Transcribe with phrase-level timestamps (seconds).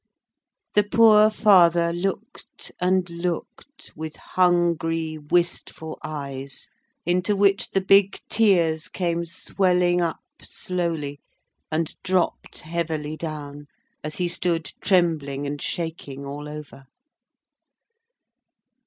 [0.73, 6.67] The poor father looked and looked with hungry, wistful eyes,
[7.05, 11.19] into which the big tears came swelling up slowly,
[11.71, 13.67] and dropped heavily down,
[14.03, 16.85] as he stood trembling and shaking all over.